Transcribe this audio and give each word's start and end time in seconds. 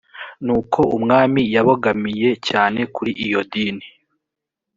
nuko 0.45 0.79
umwami 0.97 1.41
yabogamiye 1.55 2.29
cyane 2.47 2.79
kuri 2.95 3.11
iyo 3.25 3.39
dini 3.51 3.87